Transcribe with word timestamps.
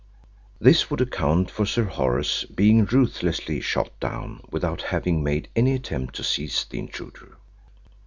This 0.59 0.89
would 0.89 0.99
account 0.99 1.51
for 1.51 1.63
Sir 1.63 1.83
Horace 1.83 2.43
being 2.45 2.85
ruthlessly 2.85 3.61
shot 3.61 3.91
down 3.99 4.41
without 4.49 4.81
having 4.81 5.21
made 5.21 5.47
any 5.55 5.75
attempt 5.75 6.15
to 6.15 6.23
seize 6.23 6.65
the 6.67 6.79
intruder. 6.79 7.37